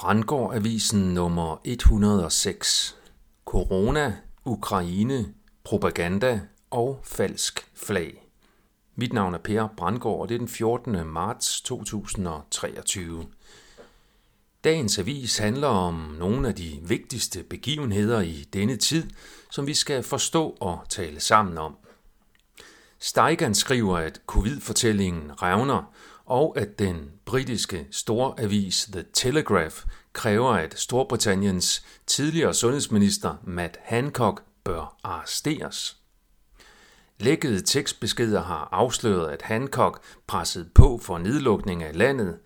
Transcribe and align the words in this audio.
Brandgård 0.00 0.54
Avisen 0.54 1.14
nummer 1.14 1.60
106. 1.64 2.96
Corona, 3.44 4.16
Ukraine, 4.44 5.34
propaganda 5.64 6.40
og 6.70 7.00
falsk 7.04 7.70
flag. 7.74 8.28
Mit 8.94 9.12
navn 9.12 9.34
er 9.34 9.38
Per 9.38 9.68
Brandgård, 9.76 10.20
og 10.20 10.28
det 10.28 10.34
er 10.34 10.38
den 10.38 10.48
14. 10.48 11.06
marts 11.06 11.60
2023. 11.60 13.26
Dagens 14.64 14.98
avis 14.98 15.38
handler 15.38 15.68
om 15.68 15.94
nogle 16.18 16.48
af 16.48 16.54
de 16.54 16.80
vigtigste 16.82 17.42
begivenheder 17.42 18.20
i 18.20 18.46
denne 18.52 18.76
tid, 18.76 19.10
som 19.50 19.66
vi 19.66 19.74
skal 19.74 20.02
forstå 20.02 20.56
og 20.60 20.80
tale 20.88 21.20
sammen 21.20 21.58
om. 21.58 21.76
Steigan 22.98 23.54
skriver, 23.54 23.98
at 23.98 24.20
covid-fortællingen 24.26 25.42
revner, 25.42 25.92
og 26.30 26.58
at 26.58 26.78
den 26.78 27.10
britiske 27.24 27.86
storavis 27.90 28.88
The 28.92 29.04
Telegraph 29.12 29.76
kræver, 30.12 30.52
at 30.52 30.78
Storbritanniens 30.78 31.84
tidligere 32.06 32.54
sundhedsminister 32.54 33.34
Matt 33.44 33.78
Hancock 33.82 34.42
bør 34.64 34.96
arresteres. 35.04 35.96
Lækkede 37.18 37.60
tekstbeskeder 37.60 38.42
har 38.42 38.68
afsløret, 38.72 39.30
at 39.30 39.42
Hancock 39.42 40.02
pressede 40.26 40.68
på 40.74 41.00
for 41.02 41.18
nedlukning 41.18 41.82
af 41.82 41.96
landet, 41.96 42.38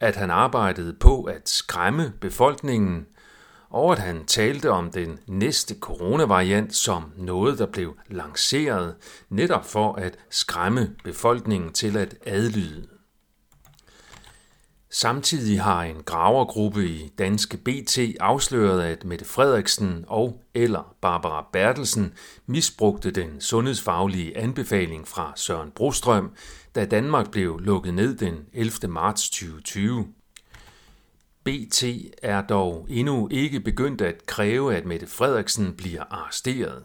at 0.00 0.16
han 0.16 0.30
arbejdede 0.30 0.92
på 0.92 1.22
at 1.22 1.48
skræmme 1.48 2.12
befolkningen, 2.20 3.06
og 3.70 3.92
at 3.92 3.98
han 3.98 4.26
talte 4.26 4.70
om 4.70 4.90
den 4.90 5.18
næste 5.26 5.74
coronavariant 5.80 6.74
som 6.74 7.12
noget, 7.16 7.58
der 7.58 7.66
blev 7.66 7.96
lanceret 8.08 8.94
netop 9.28 9.66
for 9.66 9.94
at 9.94 10.16
skræmme 10.30 10.96
befolkningen 11.04 11.72
til 11.72 11.96
at 11.96 12.14
adlyde. 12.26 12.93
Samtidig 15.04 15.62
har 15.62 15.82
en 15.82 16.02
gravergruppe 16.04 16.88
i 16.88 17.12
Danske 17.18 17.56
BT 17.56 17.98
afsløret, 18.20 18.82
at 18.82 19.04
Mette 19.04 19.24
Frederiksen 19.24 20.04
og 20.08 20.42
eller 20.54 20.96
Barbara 21.00 21.46
Bertelsen 21.52 22.12
misbrugte 22.46 23.10
den 23.10 23.40
sundhedsfaglige 23.40 24.36
anbefaling 24.36 25.08
fra 25.08 25.32
Søren 25.36 25.70
Brostrøm, 25.70 26.30
da 26.74 26.84
Danmark 26.84 27.30
blev 27.30 27.58
lukket 27.58 27.94
ned 27.94 28.16
den 28.16 28.34
11. 28.52 28.88
marts 28.88 29.30
2020. 29.30 30.06
BT 31.44 31.84
er 32.22 32.42
dog 32.42 32.86
endnu 32.90 33.28
ikke 33.30 33.60
begyndt 33.60 34.00
at 34.00 34.26
kræve, 34.26 34.76
at 34.76 34.86
Mette 34.86 35.06
Frederiksen 35.06 35.74
bliver 35.76 36.04
arresteret. 36.10 36.82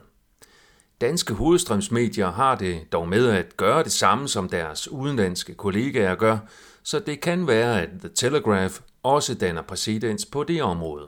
Danske 1.01 1.33
hovedstrømsmedier 1.33 2.31
har 2.31 2.55
det 2.55 2.91
dog 2.91 3.07
med 3.07 3.29
at 3.29 3.57
gøre 3.57 3.83
det 3.83 3.91
samme, 3.91 4.27
som 4.27 4.49
deres 4.49 4.87
udenlandske 4.87 5.53
kollegaer 5.53 6.15
gør, 6.15 6.37
så 6.83 6.99
det 6.99 7.21
kan 7.21 7.47
være, 7.47 7.81
at 7.81 7.89
The 7.99 8.09
Telegraph 8.15 8.73
også 9.03 9.35
danner 9.35 9.61
præcedens 9.61 10.25
på 10.25 10.43
det 10.43 10.63
område. 10.63 11.07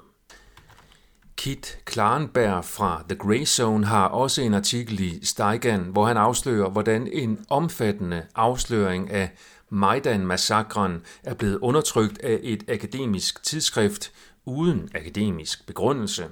Kit 1.35 1.79
Klarenberg 1.85 2.65
fra 2.65 3.03
The 3.09 3.17
Grey 3.17 3.45
Zone 3.45 3.85
har 3.85 4.07
også 4.07 4.41
en 4.41 4.53
artikel 4.53 4.99
i 4.99 5.25
Steigan, 5.25 5.81
hvor 5.81 6.05
han 6.05 6.17
afslører, 6.17 6.69
hvordan 6.69 7.07
en 7.07 7.45
omfattende 7.49 8.23
afsløring 8.35 9.11
af 9.11 9.31
Majdan-massakren 9.69 11.01
er 11.23 11.33
blevet 11.33 11.57
undertrykt 11.57 12.21
af 12.23 12.39
et 12.43 12.63
akademisk 12.69 13.43
tidsskrift 13.43 14.11
uden 14.45 14.89
akademisk 14.95 15.67
begrundelse. 15.67 16.25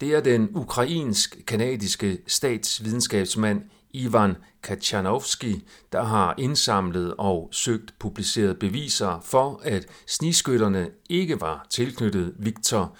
Det 0.00 0.14
er 0.14 0.20
den 0.20 0.48
ukrainsk-kanadiske 0.54 2.18
statsvidenskabsmand 2.26 3.62
Ivan 3.90 4.36
Kachanovski, 4.62 5.64
der 5.92 6.02
har 6.02 6.34
indsamlet 6.38 7.14
og 7.18 7.48
søgt 7.52 7.94
publiceret 7.98 8.58
beviser 8.58 9.20
for, 9.24 9.60
at 9.64 9.86
sniskytterne 10.06 10.90
ikke 11.10 11.40
var 11.40 11.66
tilknyttet 11.70 12.34
Viktor 12.38 12.96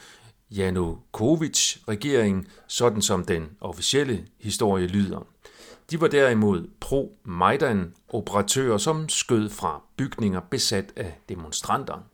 Janukovic 0.50 1.76
regering, 1.88 2.48
sådan 2.66 3.02
som 3.02 3.24
den 3.24 3.48
officielle 3.60 4.26
historie 4.40 4.86
lyder. 4.86 5.26
De 5.90 6.00
var 6.00 6.08
derimod 6.08 6.68
pro-Majdan-operatører, 6.80 8.78
som 8.78 9.08
skød 9.08 9.50
fra 9.50 9.82
bygninger 9.96 10.40
besat 10.40 10.92
af 10.96 11.18
demonstranter. 11.28 12.04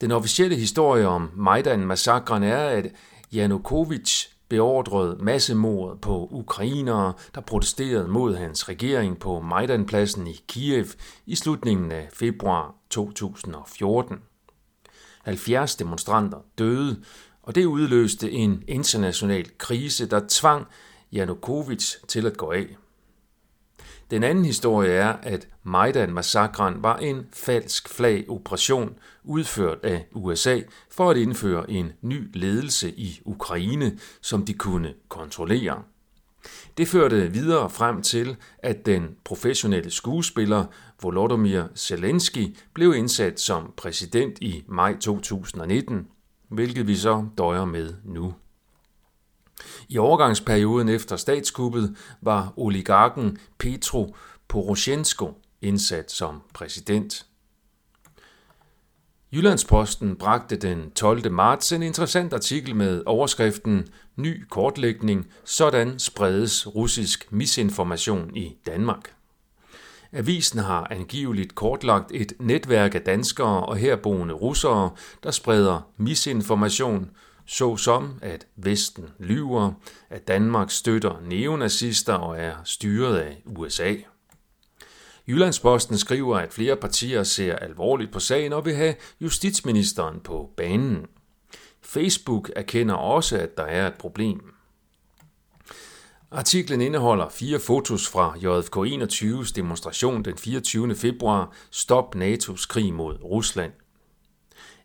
Den 0.00 0.10
officielle 0.10 0.56
historie 0.56 1.08
om 1.08 1.30
Majdan-massakren 1.34 2.42
er, 2.42 2.68
at 2.68 2.86
Janukovic 3.32 4.26
beordrede 4.48 5.16
massemord 5.20 5.98
på 5.98 6.28
ukrainere, 6.30 7.12
der 7.34 7.40
protesterede 7.40 8.08
mod 8.08 8.36
hans 8.36 8.68
regering 8.68 9.18
på 9.18 9.40
Majdanpladsen 9.40 10.26
i 10.26 10.40
Kiev 10.48 10.86
i 11.26 11.36
slutningen 11.36 11.92
af 11.92 12.08
februar 12.12 12.74
2014. 12.90 14.18
70 15.22 15.76
demonstranter 15.76 16.38
døde, 16.58 17.02
og 17.42 17.54
det 17.54 17.64
udløste 17.64 18.30
en 18.30 18.62
international 18.68 19.58
krise, 19.58 20.06
der 20.06 20.20
tvang 20.28 20.66
Janukovic 21.12 21.94
til 22.08 22.26
at 22.26 22.36
gå 22.36 22.50
af. 22.50 22.76
Den 24.10 24.22
anden 24.22 24.44
historie 24.44 24.90
er, 24.90 25.12
at 25.22 25.48
Majdan-massakren 25.64 26.82
var 26.82 26.96
en 26.96 27.26
falsk 27.32 27.88
flag-operation 27.88 28.98
udført 29.24 29.78
af 29.82 30.06
USA 30.12 30.60
for 30.90 31.10
at 31.10 31.16
indføre 31.16 31.70
en 31.70 31.92
ny 32.02 32.30
ledelse 32.34 32.90
i 32.90 33.20
Ukraine, 33.24 33.98
som 34.20 34.44
de 34.44 34.54
kunne 34.54 34.94
kontrollere. 35.08 35.82
Det 36.78 36.88
førte 36.88 37.32
videre 37.32 37.70
frem 37.70 38.02
til, 38.02 38.36
at 38.58 38.86
den 38.86 39.16
professionelle 39.24 39.90
skuespiller 39.90 40.64
Volodymyr 41.02 41.64
Zelensky 41.76 42.56
blev 42.74 42.94
indsat 42.94 43.40
som 43.40 43.72
præsident 43.76 44.38
i 44.40 44.64
maj 44.68 44.96
2019, 44.96 46.06
hvilket 46.48 46.86
vi 46.86 46.96
så 46.96 47.26
døjer 47.38 47.64
med 47.64 47.94
nu. 48.04 48.34
I 49.88 49.98
overgangsperioden 49.98 50.88
efter 50.88 51.16
statskuppet 51.16 51.96
var 52.22 52.52
oligarken 52.56 53.38
Petro 53.58 54.14
Poroshenko 54.48 55.32
indsat 55.60 56.10
som 56.12 56.42
præsident. 56.54 57.26
Jyllandsposten 59.32 60.16
bragte 60.16 60.56
den 60.56 60.90
12. 60.90 61.32
marts 61.32 61.72
en 61.72 61.82
interessant 61.82 62.32
artikel 62.32 62.76
med 62.76 63.02
overskriften 63.06 63.88
Ny 64.16 64.44
kortlægning, 64.50 65.26
sådan 65.44 65.98
spredes 65.98 66.74
russisk 66.74 67.32
misinformation 67.32 68.36
i 68.36 68.56
Danmark. 68.66 69.14
Avisen 70.12 70.58
har 70.58 70.86
angiveligt 70.90 71.54
kortlagt 71.54 72.12
et 72.14 72.32
netværk 72.40 72.94
af 72.94 73.00
danskere 73.00 73.66
og 73.66 73.76
herboende 73.76 74.34
russere, 74.34 74.90
der 75.22 75.30
spreder 75.30 75.90
misinformation, 75.96 77.10
såsom 77.48 78.18
at 78.22 78.46
Vesten 78.56 79.04
lyver, 79.18 79.72
at 80.10 80.28
Danmark 80.28 80.70
støtter 80.70 81.20
neonazister 81.22 82.14
og 82.14 82.38
er 82.38 82.54
styret 82.64 83.18
af 83.18 83.42
USA. 83.46 83.94
Jyllandsposten 85.28 85.98
skriver, 85.98 86.38
at 86.38 86.52
flere 86.52 86.76
partier 86.76 87.22
ser 87.22 87.56
alvorligt 87.56 88.12
på 88.12 88.20
sagen 88.20 88.52
og 88.52 88.64
vil 88.64 88.74
have 88.74 88.94
justitsministeren 89.20 90.20
på 90.20 90.50
banen. 90.56 91.06
Facebook 91.82 92.50
erkender 92.56 92.94
også, 92.94 93.38
at 93.38 93.56
der 93.56 93.64
er 93.64 93.86
et 93.86 93.94
problem. 93.94 94.40
Artiklen 96.30 96.80
indeholder 96.80 97.28
fire 97.28 97.58
fotos 97.58 98.08
fra 98.08 98.36
JFK 98.36 98.76
21's 98.76 99.52
demonstration 99.56 100.24
den 100.24 100.38
24. 100.38 100.94
februar 100.94 101.52
Stop 101.70 102.16
NATO's 102.16 102.66
krig 102.68 102.94
mod 102.94 103.18
Rusland. 103.24 103.72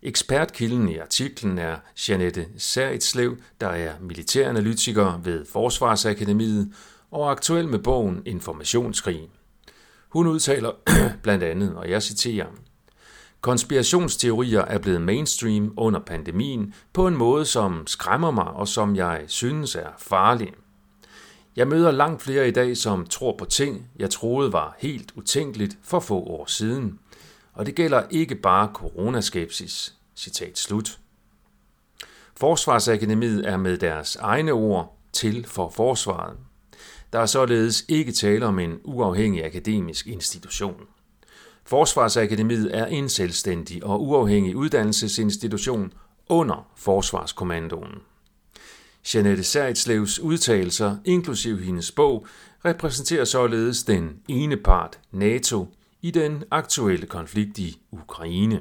Ekspertkilden 0.06 0.90
i 0.90 0.98
artiklen 0.98 1.58
er 1.58 1.76
Janette 2.10 2.48
Seritslev, 2.58 3.38
der 3.62 3.68
er 3.68 3.94
militæranalytiker 4.02 5.20
ved 5.24 5.46
Forsvarsakademiet 5.46 6.74
og 7.12 7.32
aktuel 7.32 7.68
med 7.68 7.80
bogen 7.80 8.22
Informationskrig. 8.26 9.30
Hun 10.10 10.28
udtaler 10.28 10.72
blandt 11.24 11.44
andet, 11.44 11.76
og 11.76 11.90
jeg 11.90 12.04
citerer, 12.04 12.46
Konspirationsteorier 13.42 14.62
er 14.62 14.78
blevet 14.78 15.02
mainstream 15.02 15.74
under 15.78 16.00
pandemien 16.00 16.74
på 16.94 17.08
en 17.08 17.18
måde, 17.18 17.46
som 17.46 17.88
skræmmer 17.88 18.32
mig 18.32 18.48
og 18.48 18.68
som 18.68 18.96
jeg 18.96 19.24
synes 19.28 19.76
er 19.76 19.90
farlig. 19.98 20.54
Jeg 21.56 21.68
møder 21.68 21.92
langt 21.92 22.22
flere 22.22 22.48
i 22.48 22.52
dag, 22.52 22.78
som 22.78 23.06
tror 23.06 23.36
på 23.38 23.46
ting, 23.46 23.88
jeg 24.00 24.10
troede 24.10 24.54
var 24.54 24.76
helt 24.80 25.12
utænkeligt 25.16 25.78
for 25.84 26.00
få 26.00 26.20
år 26.20 26.46
siden. 26.46 27.00
Og 27.54 27.66
det 27.66 27.76
gælder 27.76 28.04
ikke 28.10 28.36
bare 28.36 28.70
coronaskepsis. 28.74 29.96
Citat 30.16 30.58
slut. 30.58 31.00
Forsvarsakademiet 32.36 33.48
er 33.48 33.58
med 33.58 33.78
deres 33.78 34.16
egne 34.16 34.52
ord 34.52 34.98
til 35.14 35.46
for 35.46 35.70
forsvaret. 35.70 36.38
Der 37.14 37.20
er 37.20 37.26
således 37.26 37.86
ikke 37.88 38.12
tale 38.12 38.46
om 38.46 38.60
en 38.60 38.80
uafhængig 38.84 39.46
akademisk 39.46 40.08
institution. 40.08 40.76
Forsvarsakademiet 41.66 42.78
er 42.78 42.86
en 42.86 43.10
selvstændig 43.10 43.84
og 43.84 44.04
uafhængig 44.04 44.56
uddannelsesinstitution 44.56 45.94
under 46.30 46.72
Forsvarskommandoen. 46.76 47.92
Jeanette 49.14 49.44
Serritslevs 49.44 50.20
udtalelser, 50.20 50.98
inklusiv 51.06 51.60
hendes 51.60 51.92
bog, 51.92 52.28
repræsenterer 52.66 53.26
således 53.26 53.84
den 53.84 54.20
ene 54.28 54.58
part, 54.58 55.00
NATO, 55.12 55.68
i 56.04 56.12
den 56.12 56.44
aktuelle 56.52 57.08
konflikt 57.08 57.58
i 57.58 57.82
Ukraine. 57.92 58.60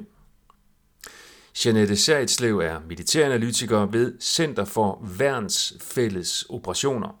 Janette 1.65 1.95
Seritslev 1.95 2.57
er 2.57 2.79
militæranalytiker 2.87 3.85
ved 3.85 4.13
Center 4.19 4.65
for 4.65 4.99
Værns 5.17 5.73
Fælles 5.81 6.45
Operationer. 6.49 7.19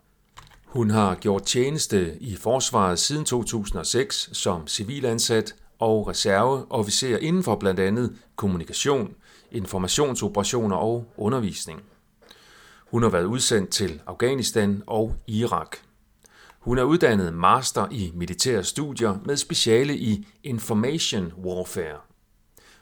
Hun 0.65 0.89
har 0.89 1.15
gjort 1.15 1.43
tjeneste 1.43 2.17
i 2.19 2.35
forsvaret 2.35 2.99
siden 2.99 3.25
2006 3.25 4.29
som 4.33 4.67
civilansat 4.67 5.55
og 5.79 6.07
reserveofficer 6.07 7.17
inden 7.17 7.43
for 7.43 7.55
blandt 7.55 7.79
andet 7.79 8.15
kommunikation, 8.35 9.15
informationsoperationer 9.51 10.75
og 10.75 11.13
undervisning. 11.17 11.81
Hun 12.91 13.03
har 13.03 13.09
været 13.09 13.25
udsendt 13.25 13.69
til 13.69 14.01
Afghanistan 14.07 14.83
og 14.87 15.15
Irak. 15.27 15.77
Hun 16.63 16.77
er 16.77 16.83
uddannet 16.83 17.33
master 17.33 17.87
i 17.91 18.11
militære 18.15 18.63
studier 18.63 19.17
med 19.25 19.37
speciale 19.37 19.97
i 19.97 20.27
Information 20.43 21.33
Warfare. 21.45 21.97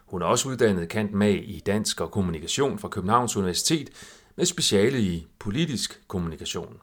Hun 0.05 0.21
er 0.21 0.25
også 0.25 0.49
uddannet 0.49 0.89
kant 0.89 1.13
med 1.13 1.33
i 1.33 1.59
dansk 1.59 2.01
og 2.01 2.11
kommunikation 2.11 2.79
fra 2.79 2.87
Københavns 2.87 3.37
Universitet 3.37 3.89
med 4.35 4.45
speciale 4.45 5.01
i 5.01 5.27
politisk 5.39 6.01
kommunikation. 6.07 6.77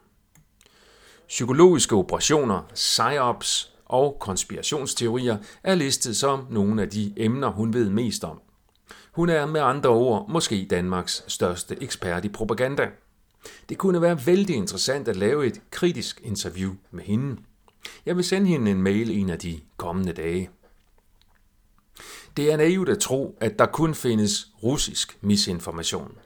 Psykologiske 1.29 1.97
operationer, 1.97 2.63
psyops 2.75 3.73
og 3.85 4.17
konspirationsteorier 4.21 5.39
er 5.63 5.75
listet 5.75 6.17
som 6.17 6.47
nogle 6.51 6.83
af 6.83 6.89
de 6.89 7.13
emner, 7.17 7.49
hun 7.49 7.75
ved 7.75 7.91
mest 7.91 8.25
om. 8.25 8.41
Hun 9.13 9.29
er 9.29 9.47
med 9.47 9.61
andre 9.61 9.91
ord 9.91 10.29
måske 10.29 10.67
Danmarks 10.71 11.25
største 11.29 11.83
ekspert 11.83 12.25
i 12.25 12.29
propaganda. 12.29 12.89
Det 13.69 13.79
kunne 13.79 14.03
være 14.03 14.27
vældig 14.27 14.57
interessant 14.57 15.09
at 15.09 15.17
lave 15.17 15.47
et 15.47 15.61
kritisk 15.71 16.21
interview 16.25 16.75
med 16.91 17.05
hende. 17.05 17.37
Jeg 18.07 18.17
vil 18.17 18.25
sende 18.25 18.47
hende 18.47 18.71
en 18.71 18.83
mail 18.83 19.11
en 19.11 19.31
af 19.31 19.39
de 19.39 19.61
kommende 19.77 20.13
dage. 20.13 20.51
Det 22.37 22.53
er 22.53 22.57
naivt 22.57 22.89
at 22.89 22.99
tro, 22.99 23.39
at 23.41 23.59
der 23.59 23.67
kun 23.67 23.95
findes 23.95 24.47
russisk 24.63 25.19
misinformation. 25.21 26.19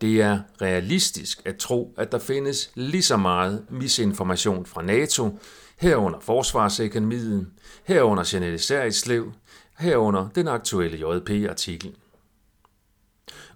Det 0.00 0.22
er 0.22 0.40
realistisk 0.62 1.42
at 1.44 1.56
tro, 1.56 1.94
at 1.98 2.12
der 2.12 2.18
findes 2.18 2.70
lige 2.74 3.02
så 3.02 3.16
meget 3.16 3.66
misinformation 3.70 4.66
fra 4.66 4.82
NATO, 4.82 5.38
herunder 5.76 6.20
Forsvarsøkonomien, 6.20 7.52
herunder 7.84 8.30
Jeanette 8.32 8.58
Seritslev, 8.58 9.32
herunder 9.78 10.28
den 10.34 10.48
aktuelle 10.48 10.98
JP-artikel. 10.98 11.96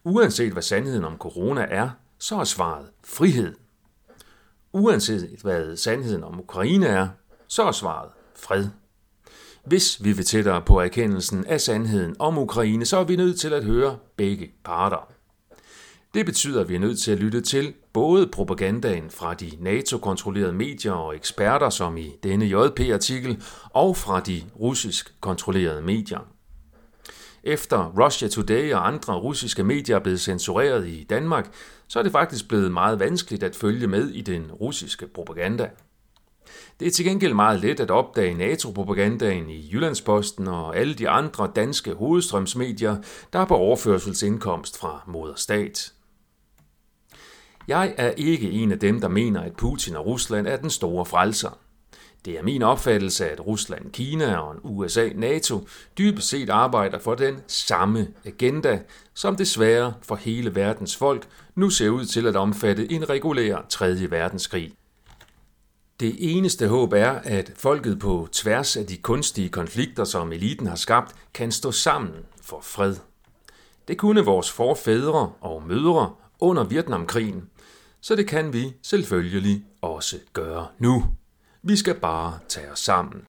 Uanset 0.05 0.53
hvad 0.53 0.63
sandheden 0.63 1.05
om 1.05 1.19
corona 1.19 1.67
er, 1.71 1.91
så 2.19 2.37
er 2.37 2.45
svaret 2.45 2.87
frihed. 3.05 3.55
Uanset 4.73 5.39
hvad 5.43 5.77
sandheden 5.77 6.25
om 6.25 6.41
Ukraine 6.41 6.87
er, 6.87 7.09
så 7.49 7.63
er 7.63 7.73
svaret 7.73 8.11
fred. 8.37 8.67
Hvis 9.65 10.05
vi 10.05 10.13
vil 10.13 10.25
tættere 10.25 10.63
på 10.63 10.81
erkendelsen 10.81 11.47
af 11.47 11.61
sandheden 11.61 12.17
om 12.19 12.39
Ukraine, 12.39 12.85
så 12.85 12.97
er 12.97 13.05
vi 13.05 13.17
nødt 13.17 13.41
til 13.41 13.53
at 13.53 13.65
høre 13.65 13.99
begge 14.17 14.51
parter. 14.65 15.13
Det 16.15 16.27
betyder, 16.27 16.61
at 16.61 16.69
vi 16.69 16.75
er 16.75 16.79
nødt 16.79 16.99
til 16.99 17.13
at 17.13 17.19
lytte 17.19 17.41
til 17.41 17.75
både 17.93 18.27
propagandaen 18.27 19.11
fra 19.11 19.35
de 19.35 19.51
NATO-kontrollerede 19.61 20.53
medier 20.53 20.93
og 20.93 21.17
eksperter, 21.17 21.71
som 21.71 21.97
i 21.97 22.13
denne 22.23 22.45
JP-artikel, 22.45 23.43
og 23.71 23.97
fra 23.97 24.21
de 24.21 24.43
russisk 24.61 25.15
kontrollerede 25.21 25.83
medier. 25.83 26.34
Efter 27.47 27.93
Russia 28.05 28.29
Today 28.29 28.73
og 28.75 28.87
andre 28.87 29.15
russiske 29.15 29.65
medier 29.65 29.97
er 29.97 30.01
blevet 30.01 30.21
censureret 30.21 30.89
i 30.89 31.07
Danmark, 31.11 31.55
så 31.89 31.99
er 31.99 32.03
det 32.03 32.13
faktisk 32.13 32.49
blevet 32.49 32.73
meget 32.73 33.01
vanskeligt 33.01 33.43
at 33.43 33.57
følge 33.57 33.87
med 33.87 34.09
i 34.09 34.21
den 34.21 34.53
russiske 34.53 35.07
propaganda. 35.07 35.71
Det 36.81 36.87
er 36.89 36.91
til 36.91 37.05
gengæld 37.05 37.35
meget 37.35 37.61
let 37.61 37.81
at 37.81 37.91
opdage 37.91 38.35
NATO-propagandaen 38.35 39.51
i 39.51 39.71
Jyllandsposten 39.73 40.49
og 40.49 40.77
alle 40.77 40.95
de 40.95 41.09
andre 41.09 41.51
danske 41.57 41.95
hovedstrømsmedier, 41.95 42.97
der 43.33 43.39
er 43.39 43.45
på 43.45 43.57
overførselsindkomst 43.57 44.79
fra 44.79 45.03
moderstat. 45.07 45.93
Jeg 47.69 47.95
er 47.97 48.11
ikke 48.11 48.51
en 48.51 48.73
af 48.73 48.79
dem, 48.79 49.01
der 49.01 49.09
mener, 49.09 49.41
at 49.41 49.57
Putin 49.57 49.97
og 49.97 50.07
Rusland 50.07 50.47
er 50.47 50.57
den 50.57 50.71
store 50.71 51.07
frelser. 51.07 51.59
Det 52.25 52.39
er 52.39 52.43
min 52.43 52.63
opfattelse, 52.63 53.31
at 53.31 53.47
Rusland, 53.47 53.93
Kina 53.93 54.37
og 54.37 54.57
USA, 54.63 55.09
NATO 55.15 55.69
dybest 55.99 56.29
set 56.29 56.51
arbejder 56.51 56.99
for 56.99 57.15
den 57.15 57.41
samme 57.47 58.09
agenda, 58.25 58.81
som 59.15 59.37
desværre 59.37 59.95
for 60.03 60.17
hele 60.17 60.55
verdens 60.55 60.97
folk 60.97 61.29
nu 61.55 61.71
ser 61.71 61.89
ud 61.89 62.05
til 62.05 62.27
at 62.27 62.37
omfatte 62.37 62.93
en 62.93 63.09
regulær 63.09 63.67
3. 63.69 64.11
verdenskrig. 64.11 64.73
Det 66.01 66.17
eneste 66.19 66.69
håb 66.69 66.93
er, 66.93 67.11
at 67.11 67.53
folket 67.57 67.99
på 67.99 68.29
tværs 68.33 68.77
af 68.77 68.87
de 68.87 68.97
kunstige 68.97 69.49
konflikter, 69.49 70.05
som 70.05 70.33
eliten 70.33 70.67
har 70.67 70.77
skabt, 70.77 71.15
kan 71.35 71.53
stå 71.53 71.73
sammen 71.73 72.15
for 72.43 72.61
fred. 72.61 72.97
Det 73.89 73.99
kunne 73.99 74.25
vores 74.25 74.51
forfædre 74.51 75.33
og 75.41 75.63
mødre 75.67 76.13
under 76.41 76.65
Vietnamkrigen, 76.65 77.51
så 78.01 78.17
det 78.17 78.29
kan 78.29 78.53
vi 78.53 78.73
selvfølgelig 78.83 79.65
også 79.83 80.19
gøre 80.33 80.67
nu. 80.79 81.05
Vi 81.67 81.77
skal 81.77 81.95
bare 81.95 82.39
tage 82.49 82.73
os 82.73 82.79
sammen. 82.79 83.23